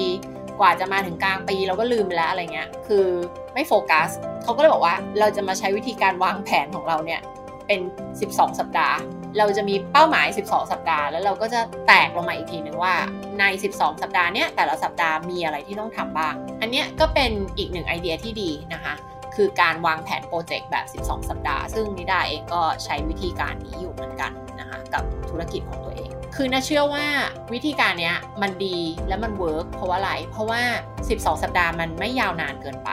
[0.60, 3.06] กว่าจะมาถึงกลางปีเราก็ลืมไปแล้วอะไรเงี้ย คือ
[3.54, 4.08] ไม่โฟกัส
[4.42, 7.20] เขาก็เลยบอกว่าเราจะมาใช้วิธีการวางแผนของเราเนี่ย
[7.68, 7.80] เป็น
[8.20, 8.96] 12 สัปดาห์
[9.38, 12.94] เราจะมีเป้าหมาย 12 สัปดาห์ แล้วเราก็จะแตกลงมาอีกทีนึงว่า
[13.40, 13.44] ใน
[13.74, 18.94] 12 สัปดาห์เนี้ยแต่ละสัปดาห์มีอะไรที่ต้องทำบ้าง อันเนี้ยก็เป็นอีกหนึ่งไอเดียที่ดีนะคะ
[19.36, 27.06] คือการวางแผน project แบบ 12 สัปดาห์ ซึ่งนิดาเองก็ใช้วิธีการนี้อยู่เหมือนกันนะคะกับธุรกิจของตัวเอง คือน่าเชื่อว่า
[27.52, 30.62] วิธีการนี้มันดีและมัน work เพราะว่าอะไร เพราะว่า
[31.02, 32.90] 12 สัปดาห์มันไม่ยาวนานเกินไป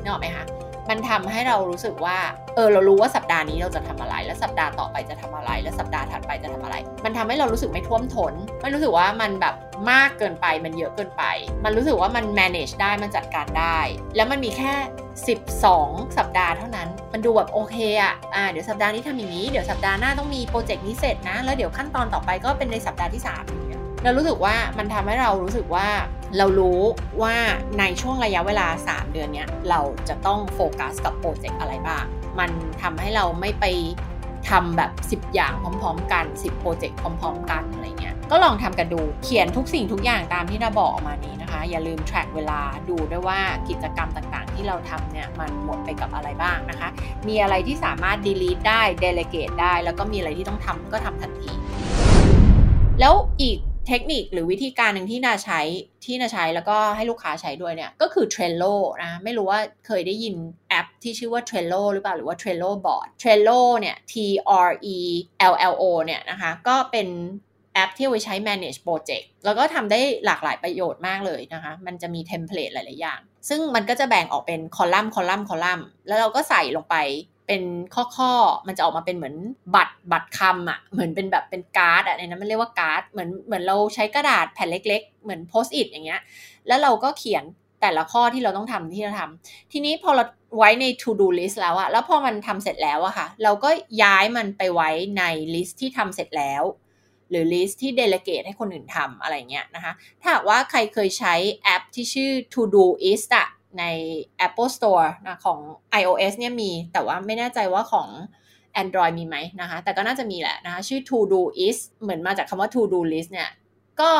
[0.00, 0.44] นึกออกไหมคะ
[0.90, 2.18] มันทำให้เรารู้สึกว่า
[2.54, 9.54] เออ เรารู้ว่าสัปดาห์นี้เราจะทำอะไร แล้วสัปดาห์ต่อไปจะทำอะไร แล้วสัปดาห์ถัดไปจะทำอะไร มันทำให้เรารู้สึกไม่ท่วมทนไม่รู้สึกว่ามันแบบ
[9.90, 11.24] มากเกินไป มันเยอะเกินไป
[11.64, 13.78] มันรู้สึกว่ามัน manage ได้ มันจัดการได้
[14.16, 14.74] แล้วมันมีแค่
[15.46, 25.88] 12 สัปดาห์เท่านั้น มันดูแบบโอเคอะอ่าเดี๋ยวสัปดาห์นี้ทำอย่างนี้ เดี๋ยวสัปดาห์หน้าต้องมีโปรเจกต์นี้เสร็จนะ แล้วเดี๋ยวขั้นตอนต่อไปก็เป็นในสัปดาห์ที่3อย่างเงี้ยเรารู้สึกว่ามันทำให้เรารู้สึกว่า
[26.36, 26.80] เรารู้
[27.22, 27.36] ว่า
[27.78, 32.04] ในช่วงระยะเวลา 3 เดือนเนี้ยเราจะต้องโฟกัสกับโปรเจกต์อะไรบ้าง
[32.38, 32.50] มัน
[32.82, 33.64] ทำให้เราไม่ไป
[34.50, 46.88] ทำแบบ 10 อย่างพร้อมๆ กัน 10 โปรเจกต์พร้อม ๆ กันอะไรเงี้ย ก็ลองทำกันดู เขียนทุกสิ่งทุกอย่างตามที่เราบอกออกมานี้นะคะ อย่าลืม track เวลา ดูด้วยว่ากิจกรรมต่างๆ ที่เราทำเนี่ยมันหมดไปกับอะไรบ้างนะคะ
[47.28, 51.52] มีอะไรที่สามารถ delete ได้ delegate ได้ แล้วก็มีอะไรที่ต้องทำก็ทำทันที
[53.00, 55.60] แล้วอีก เทคนิคหรือวิธีการหนึ่งที่นาใช้
[56.04, 58.74] ที่นาใช้แล้วก็ให้ลูกค้าใช้ด้วยเนี่ยก็คือ Trello
[59.04, 60.34] นะไม่รู้ว่าเคยได้ยิน
[60.68, 64.14] แอปที่ชื่อว่า Trello หรือเปล่าหรือว่า Trello Board Trello เนี่ย T
[64.68, 64.96] R E
[65.52, 67.08] L L O เนี่ยนะคะก็เป็น
[67.74, 76.96] แอปที่เอาไว้ใช้ manage project แล้วก็ทำได้หลากหลายประโยชน์มากเลยนะคะ มันจะมี template หลาย ๆ อย่าง ซึ่งมันก็จะแบ่งออกเป็นคอลัมน์คอลัมน์คอลัมน์แล้วเราก็ใส่ลงไป
[77.48, 77.62] เป็น
[78.16, 79.36] ข้อๆ มันจะออกมาเป็นเหมือน
[79.74, 86.20] บัตรบัตรคำอะ่ะ เหมือนเป็นแบบเป็นการ์ดอะ่ะในนั้นมันเรียกว่าการ์ด เหมือนเหมือนเราใช้กระดาษแผ่นเล็ก ๆ เหมือน Post-it อย่างเงี้ย
[86.66, 87.44] แล้วเราก็เขียน
[87.80, 90.24] แต่ละข้อที่เราต้องทำที่เราทำทีนี้พอเรา
[90.58, 93.70] ไว้ใน to do list แล้วอะแล้วพอมันทำเสร็จแล้วอะค่ะ เราก็
[94.02, 95.22] ย้ายมันไปไว้ใน
[95.54, 96.62] ลิสต์ที่ทำเสร็จแล้ว
[97.30, 101.34] หรือลิสต์ที่ delegate ให้คนอื่นทำอะไรเงี้ยนะคะ ถ้าว่าใครเคยใช้
[101.64, 103.84] แอปที่ชื่อ Todoist อะ ใน
[104.46, 105.58] Apple Store นะของ
[106.00, 108.08] iOS เนี่ยมี แต่ว่าไม่แน่ใจว่าของ
[108.82, 113.50] Android มีไหมนะคะ แต่ก็น่าจะมีแหละนะคะชื่อ Todoist เหมือนมาจากคำว่า To Do list เนี่ย
[114.00, 114.12] ก็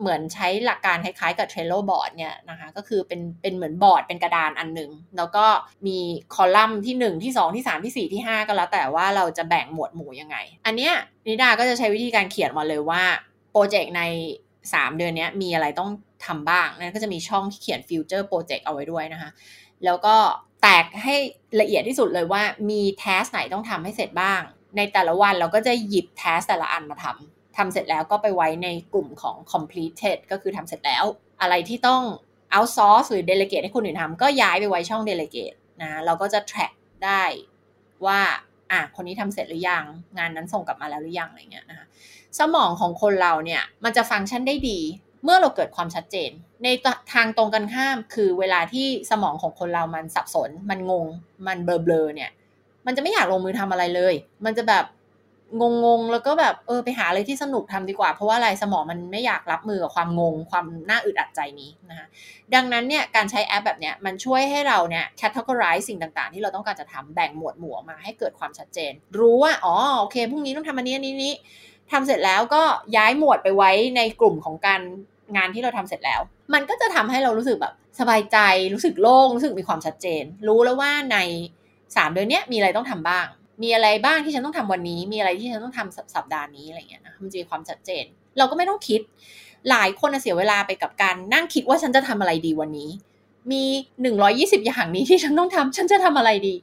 [0.00, 5.44] เหมือนใช้หลักการคล้ายๆกับ Trello board เนี่ยนะคะ ก็คือเป็นเป็นเหมือนบอร์ดเป็นกระดานอันหนึ่ง แล้วก็
[5.86, 5.98] มี
[6.34, 10.94] คอลัมน์ที่ 1 ที่ 2 ที่ 3 ที่ 4 ที่ 5 ก็แล้วแต่ว่าเราจะแบ่งหมวดหมู่ยังไง อันเนี้ย
[11.26, 13.02] นิดาก็จะใช้วิธีการเขียนมาเลยว่า
[13.52, 14.02] โปรเจกต์ใน
[14.74, 15.90] 3เดือนนี้มีอะไรต้อง
[16.26, 19.30] ทำบ้าง นั่นก็จะมีช่องที่เขียน future project เอาไว้ด้วยนะคะ
[19.84, 20.16] แล้วก็
[20.62, 21.14] แตกให้
[21.60, 24.40] ละเอียดที่สุดเลยว่ามี task ไหนต้องทำให้เสร็จบ้าง
[24.76, 31.04] ในแต่ละวันเราก็จะหยิบแทสแต่ละอันมาทำทำเสร็จแล้วก็ไปไว้ในกลุ่มของ completed ก็คือทำเสร็จแล้ว
[31.40, 32.02] อะไรที่ต้อง
[32.54, 36.72] outsource หรือ delegate ให้คนอื่นทำก็ย้ายไปไว้ช่อง delegate นะเราก็จะ track
[37.04, 37.22] ได้
[38.06, 38.20] ว่า
[38.72, 39.84] อะคนนี้ทำเสร็จหรือยัง
[40.18, 41.86] งานนั้นส่งกลับมาแล้วหรือยังอะไรเงี้ยนะคะ
[42.38, 44.80] สมองของคนเราเนี่ยมันจะฟังก์ชันได้ดี
[45.24, 46.30] เมื่อเราเกิดความชัดเจน
[46.64, 46.68] ใน
[47.12, 51.06] ทางตรงกันข้ามคือเวลาที่สมองของคนเรามันสับสน มันงง
[51.46, 52.30] มันเบลอเนี่ย
[52.86, 54.86] มันจะไม่อยากลงมือทำอะไรเลย มันจะแบบ
[55.60, 62.06] งงๆแล้วก็แบบเออไปหาอะไรที่สนุกทำดีกว่า เพราะว่าอะไรสมองมันไม่อยากรับมือกับความงง ความน่าอึดอัดใจนี้นะคะ
[62.54, 71.34] ดังนั้นเนี่ยการใช้แอปแบบเนี้ยมันช่วยให้เราเนี่ย categorize สิ่งต่างๆ ที่เราต้องการจะทำแบ่งหมวดหมู่มาให้เกิดความชัดเจน รู้ว่าอ๋อโอเคพรุ่งนี้ต้องทำอันนี้อันนี้นี้
[71.92, 72.62] ทำเสร็จแล้วก็
[72.96, 74.80] ย้ายหมวดไปไว้ในกลุ่มของการ
[75.36, 76.20] งานที่เราทำเสร็จแล้ว
[76.54, 78.38] มันก็จะทำให้เรารู้สึกแบบสบายใจ
[78.74, 81.18] รู้สึกโล่ง รู้สึกมีความชัดเจน รู้แล้วว่าใน
[81.96, 83.26] สามเดือนนี้มีอะไรต้องทำบ้าง
[83.62, 88.04] มีอะไรบ้างที่ฉันต้องทำวันนี้ มีอะไรที่ฉันต้องทำสัปดาห์นี้อะไรเงี้ยนะมันจะมีความชัดเจน
[88.38, 89.00] เราก็ไม่ต้องคิด
[89.70, 92.90] หลายคนเสียเวลาไปกับการนั่งคิดว่าฉันจะทำอะไรดีวันนี้
[93.52, 93.64] มี
[94.14, 96.54] 120 อย่างนี้ที่ฉันต้องทำฉันจะทำอะไรดี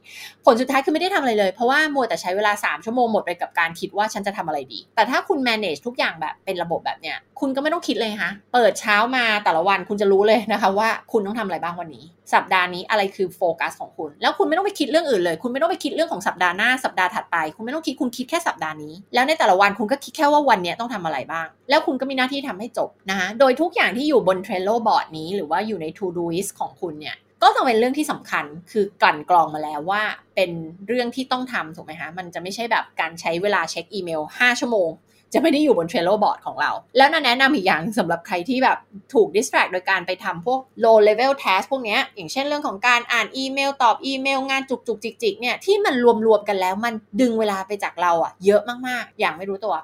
[0.44, 18.94] ผลสุดท้ายคือไม่ได้ทำอะไรเลย เพราะว่ามัวแต่ใช้เวลา 3 ชั่วโมงหมดไปกับการคิดว่าฉันจะทำอะไรดี แต่ถ้าคุณ manage ทุกอย่างแบบเป็นระบบแบบเนี้ย คุณก็ไม่ต้องคิดเลยฮะ เปิดเช้ามาแต่ละวันคุณจะรู้เลยนะคะว่าคุณต้องทำอะไรบ้างวันนี้ สัปดาห์นี้อะไรคือโฟกัสของคุณ แล้วคุณไม่ต้องไปคิดเรื่องอื่นเลย คุณไม่ต้องไปคิดเรื่องของสัปดาห์หน้า สัปดาห์ถัดไป คุณไม่ต้องคิด คุณคิดแค่สัปดาห์นี้
[19.14, 30.02] แล้วในแต่ละวันคุณก็คิดแค่ว่าวันนี้ต้องทำอะไรบ้าง แล้วคุณก็มีหน้าที่ทำให้จบนะคะโดยทุกอย่างที่อยู่บน Trello board นี้หรือว่าอยู่ใน To Do list ของคุณเนี่ยก็ต้องเป็นเรื่องที่สำคัญคือกลั่นกรองมาแล้วว่า
[30.34, 30.50] เป็น
[30.88, 34.90] เรื่องที่ต้องทำถูกไหมคะมันจะไม่ใช่แบบการใช้เวลาเช็คอีเมล 5 ชั่วโมง
[35.32, 38.78] จะไม่ได้อยู่บน Trello board ของเรา แล้วน่าแนะนำอีกอย่างสำหรับใครที่แบบ
[39.14, 45.94] ถูก distract โดยการไปทำพวก low level task พวกนี้อย่างเช่นเรื่องของการอ่านอีเมล ตอบอีเมล งานจุกจุกจิกจิกเนี่ยที่มัน
[46.26, 49.74] รวมๆกันแล้วมันดึงเวลาไปจากเราอะเยอะมากๆ อย่างไม่รู้ตัว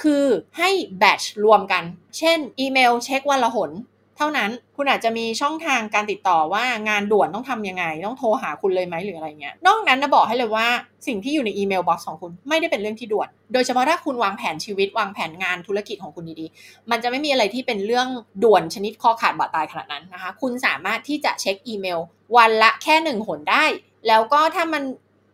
[0.00, 0.24] คือ
[0.58, 1.82] ให้ batch รวมกัน
[2.18, 3.70] เช่นอีเมลเช็ควันละหน
[4.16, 10.66] เท่านั้นคุณอาจจะมีช่องทางการติดต่อว่างานด่วนต้องทำยังไง ต้องโทรหาคุณเลยไหมหรืออะไรเงี้ยนอกนั้นนะบอกให้เลยว่า
[11.06, 18.08] สิ่งที่อยู่ใน email box ของคุณไม่ได้เป็นเรื่องที่ด่วน โดยเฉพาะถ้าคุณวางแผนชีวิตวางแผนงานธุรกิจของคุณดีๆ มันจะไม่มีอะไรที่เป็นเรื่อง
[18.44, 21.98] ด่วนชนิดคอขาดบาดตายขนาดนั้นนะคะ คุณสามารถที่จะเช็คอีเมล
[22.36, 23.64] วันละแค่หนึ่งหนได้
[24.08, 24.82] แล้วก็ถ้ามัน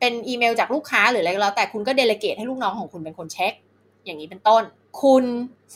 [0.01, 3.53] เป็นอีเมลจากลูกค้าหรืออะไรก็แล้วแต่คุณก็ delegate ให้ลูกน้องของคุณเป็นคนเช็ค
[4.05, 4.63] อย่างนี้เป็นต้น
[5.01, 5.25] คุณ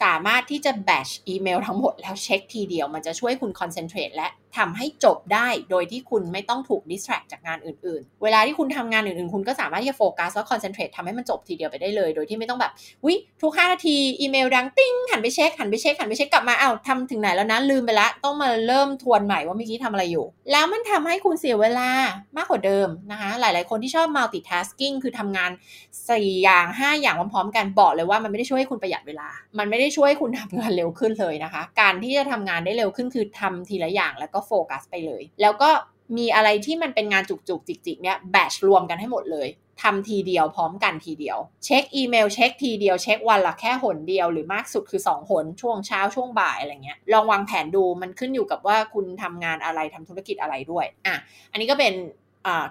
[0.03, 12.73] สามารถที่จะ batch อีเมลทั้งหมดแล้วเช็คทีเดียว มันจะช่วยคุณ concentrate และ ทำให้จบได้โดยที่คุณไม่ต้องถูก distract จากงานอื่นๆ เวลาที่คุณทำงานอื่นๆ คุณก็สามารถที่จะโฟกัสแล้ว concentrate ทำให้มันจบทีเดียวไปได้เลย โดยที่ไม่ต้องแบบ
[13.07, 21.91] ว่าทุก5นาทีอีเมลดังติ้งหันไปเช็คหันไปเช็คหันไปเช็คกลับมาอ้าวทำถึงไหนแล้วนะลืมไปละต้องมาเริ่มทวนใหม่ว่าเมื่อกี้ทำอะไรอยู่ แล้วมันทำให้คุณเสียเวลา
[22.37, 25.51] มากกว่าเดิมนะคะหลายๆ คนที่ชอบ multitasking คือทำงาน
[25.97, 35.71] 4 อย่าง 5 อย่างพร้อมๆ กันบอกเลยว่ามันไม่ได้ช่วยให้คุณประหยัดเวลา มันไม่ได้ช่วยให้คุณทำงานเร็วขึ้นเลยนะคะ การที่จะทำงานได้เร็วขึ้นคือทำทีละอย่างแล้วก็โฟกัสไปเลย แล้วก็
[36.17, 39.49] มีอะไรที่มันเป็นงานจุกๆจิกๆเนี่ย batch รวมกันให้หมดเลย
[39.83, 51.17] ทำทีเดียวพร้อมกันทีเดียว เช็คอีเมลเช็คทีเดียวเช็ควันละแค่หนเดียวหรือมากสุดคือ 2 หน ช่วงเช้าช่วงบ่ายอะไรเงี้ยลองวางแผนดูมันขึ้นอยู่กับว่าคุณทำงานอะไรทำธุรกิจอะไรด้วยอะ
[51.51, 51.95] อันนี้ก็เป็น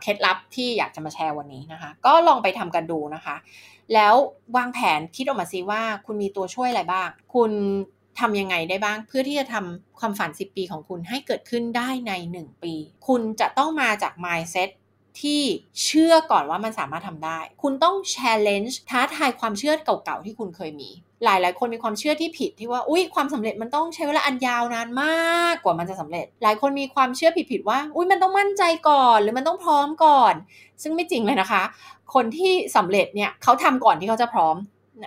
[0.02, 3.36] เคล็ดลับที่อยากจะมาแชร์วันนี้นะคะ ก็ลองไปทำกันดูนะคะ
[3.94, 4.14] แล้ว
[4.58, 7.52] วางแผนคิดออกมาซิว่าคุณมีตัวช่วยอะไรบ้าง คุณ
[8.20, 12.74] ทำยังไงได้บ้าง เพื่อที่จะทำความฝัน 10 ปีของคุณให้เกิดขึ้นได้ใน 1 ปี
[13.08, 14.70] คุณจะต้องมาจาก mindset
[15.22, 15.42] ที่
[15.84, 20.90] เชื่อก่อนว่ามันสามารถทำได้ คุณต้อง challenge ท้าทายความเชื่อเก่าๆที่คุณเคยมี
[21.24, 30.34] หลายๆ คนมีความเชื่อที่ผิดที่ว่า อุ้ยความสำเร็จมันต้องใช้เวลาอันยาวนานมากกว่ามันจะสำเร็จ หลายคนมีความเชื่อผิดๆว่า อุ้ยมันต้องมั่นใจก่อน หรือมันต้องพร้อมก่อน
[30.82, 31.64] ซึ่งไม่จริงเลยนะคะ
[32.14, 34.56] คนที่สำเร็จเนี่ยเขาทำก่อนที่เขาจะพร้อม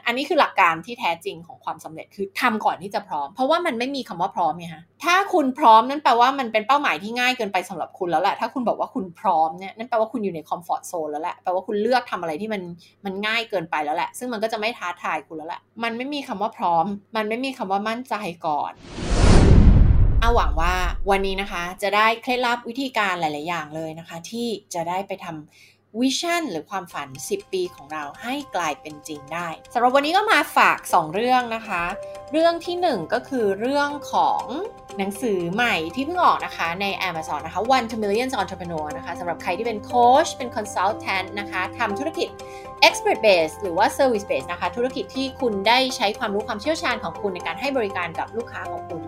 [0.06, 12.62] อันนี้คือหลักการที่แท้จริงของความสำเร็จคือทำก่อนที่จะพร้อม เพราะว่ามันไม่มีคำว่าพร้อมไงฮะถ้าคุณพร้อมนั่นแปลว่ามันเป็นเป้าหมายที่ง่ายเกินไปสำหรับคุณแล้วแหละถ้าคุณบอกว่าคุณพร้อมเนี่ยนั่นแปลว่าคุณอยู่ในคอมฟอร์ทโซนแล้วแหละแปลว่าคุณเลือกทำอะไรที่มัน
[13.04, 18.14] มันง่ายเกินไปแล้วแหละ ซึ่งมันก็จะไม่ท้าทายคุณแล้วแหละมันไม่มีคำว่าพร้อม มันไม่มีคำว่ามั่นใจ
[18.46, 18.72] ก่อน
[20.20, 20.74] เอาหวังว่า
[21.10, 31.82] วันนี้นะคะจะได้เคล็ดลับวิธีการหลาย ๆ อย่างเลยนะคะ ที่จะได้ไปทำ วิชั่นหรือความฝัน 10 ปีของเราให้กลายเป็นจริงได้สำหรับวันนี้ก็มาฝาก 2 เรื่องนะคะ
[32.32, 34.42] เรื่องที่ 1 ก็คือเรื่องของ
[34.98, 42.28] หนังสือใหม่ที่เพิ่งออกนะคะใน Amazon นะคะ One to Millions Entrepreneur นะคะสำหรับใครที่เป็นโค้ชเป็น consultant นะคะทำธุรกิจ
[42.88, 49.00] expert base หรือว่า service base นะคะ ธุรกิจที่คุณได้ใช้ความรู้ความเชี่ยวชาญของคุณในการให้บริการกับลูกค้าของคุณ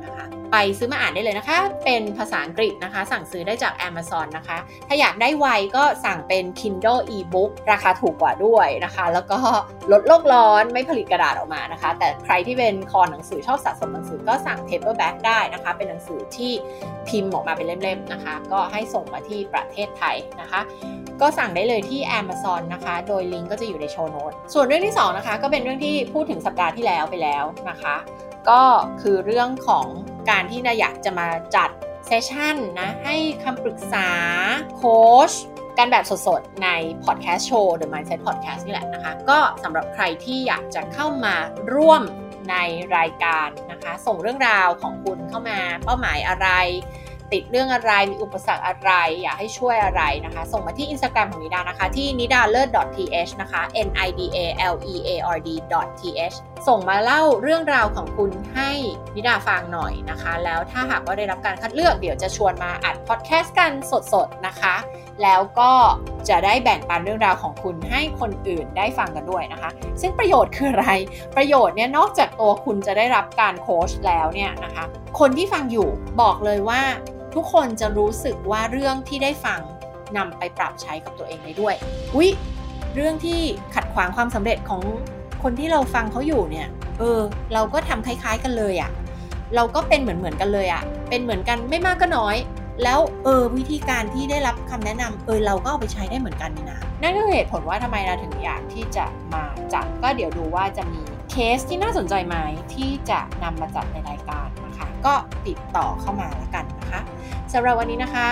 [0.53, 9.39] ไปซื้อมาอ่านได้เลยนะคะ เป็นภาษาอังกฤษนะคะ สั่งซื้อได้จาก Amazon นะคะ ถ้าอยากได้ไวก็สั่งเป็น Kindle e-book ราคาถูกกว่าด้วยนะคะ แล้วก็
[9.93, 16.53] ลดโลกร้อนไม่ผลิตกระดาษออกมานะคะ แต่ใครที่เป็นคอหนังสือชอบสะสมหนังสือก็สั่ง paperback ได้นะคะ เป็นหนังสือที่
[17.09, 20.61] พิมพ์ออกมาเป็นเล่มๆนะคะ ก็ให้ส่งมาที่ประเทศไทยนะคะ
[21.21, 27.97] ก็สั่งได้เลยที่ Amazon นะคะ โดยลิงก์ก็จะอยู่ในโชว์โน้ตส่วนเรื่องที่2นะคะก็เป็นเรื่องที่พูดถึงสัปดาห์ที่แล้วไปแล้วนะคะ
[28.49, 28.63] ก็
[29.01, 29.87] คือเรื่องของ
[30.31, 31.71] การที่นาอยากจะมาจัด
[32.07, 34.09] เซสชันนะให้คำปรึกษา
[34.77, 35.01] โค้
[35.31, 35.33] ช
[35.79, 36.69] กันแบบสดๆ ใน
[37.05, 41.35] พอดแคสต์โชว์ The Mindset Podcast นี่แหละนะคะ ก็สำหรับใครที่อยากจะเข้ามา
[41.75, 42.03] ร่วม
[42.51, 42.57] ใน
[42.97, 46.49] รายการนะคะ ส่งเรื่องราวของคุณเข้ามาเป้าหมายอะไร
[47.33, 48.91] ติดเรื่องอะไร มีอุปสรรคอะไร
[49.23, 54.39] อยากให้ช่วยอะไรนะคะ ส่งมาที่ Instagram ของนิดานะคะ ที่นิดาเลิศ th นะคะ n i d a
[54.73, 55.49] l e a r d
[56.01, 56.37] th
[56.69, 58.71] ส่งมาเล่าเรื่องราวของคุณให้
[59.15, 63.73] นิดาฟังหน่อยนะคะ แล้วถ้าหากว่าได้รับการคัดเลือกเดี๋ยวจะชวนมาอัดพอดแคสต์กัน
[64.13, 64.77] สดๆนะคะ
[65.23, 65.73] แล้วก็
[66.29, 70.89] จะได้แบ่งปันเรื่องราวของคุณให้คนอื่นได้ฟังกันด้วยนะคะ ซึ่งประโยชน์คืออะไร
[71.37, 74.85] ประโยชน์เนี่ยนอกจากตัวคุณจะได้รับการโค้ชแล้วเนี่ยนะคะ
[75.19, 75.89] คนที่ฟังอยู่
[76.21, 76.83] บอกเลยว่า
[77.35, 79.61] ทุกคนจะรู้สึกว่าเรื่องที่ได้ฟัง
[80.17, 81.75] นำไปปรับใช้กับตัวเองได้ด้วย
[82.15, 82.31] อุ๊ย
[82.95, 83.41] เรื่องที่
[83.75, 84.83] ขัดขวางความสำเร็จของ
[85.43, 87.21] คนที่เราฟังเขาอยู่เนี่ย เออ
[87.53, 88.91] เราก็ทำคล้าย ๆ กันเลยอะ่ะ
[89.55, 92.37] เราก็เป็นเหมือนเหมือนกันเลยอะ่ะ เป็นเหมือนกันไม่มากก็น้อย
[92.83, 102.37] แล้วเออวิธีการที่ได้รับคำแนะนำเออเราก็เอาไปใช้ได้เหมือนกันนี่นะ นั่นก็เหตุผลว่าทำไมเราถึงอยากที่จะมาจัดก็เดี๋ยวดูว่าจะมีเคสที่น่าสนใจไหม
[102.75, 105.15] ที่จะนำมาจัดในรายการนะ คะก็
[105.47, 107.01] ติดต่อเข้ามาแล้วกันนะคะ
[107.53, 108.29] สำหรับวันนี้นะคะ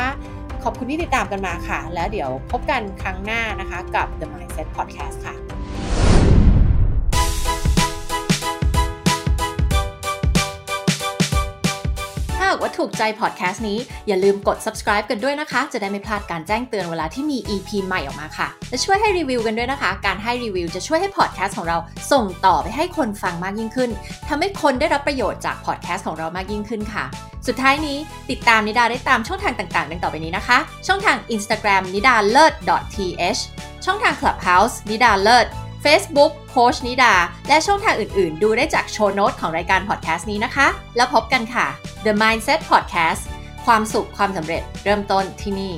[0.64, 21.78] ขอบคุณที่ติดตามกันมาค่ะ แล้วเดี๋ยวพบกันครั้งหน้านะคะกับ The Mindset Podcast ค่ะาหากว่าถูกใจพอดแคสต์นี้ อย่าลืมกด subscribe กันด้วยนะคะ จะได้ไม่พลาดการแจ้งเตือนเวลาที่มี EP ใหม่ออกมาค่ะ และช่วยให้รีวิวกันด้วยนะคะ การให้รีวิวจะช่วยให้พอดแคสต์ของเรา
[22.12, 23.90] ส่งต่อไปให้คนฟังมากยิ่งขึ้น
[24.28, 27.04] ทำให้คนได้รับประโยชน์จากพอดแคสต์ของเรามากยิ่งขึ้นค่ะ
[27.46, 27.98] สุดท้ายนี้
[28.30, 32.52] ติดตามนิดาได้ตามช่องทางต่างๆ ดังต่อไปนี้นะคะ ช่องทาง Instagram นิดาเลิศ
[32.94, 33.40] .th
[33.84, 35.46] ช่องทาง Clubhouse นิดาเลิศ
[35.84, 37.14] Facebook โคชนิดา
[37.48, 41.66] และช่องทางอื่น ๆ ดูได้จากโชว์โน้ตของรายการพอดแคสต์นี้นะคะ แล้วพบกันค่ะ
[42.04, 43.22] The Mindset Podcast
[43.66, 45.72] ความสุขความสำเร็จเริ่มต้นที่นี่